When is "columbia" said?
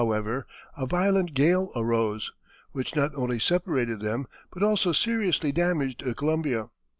6.15-6.71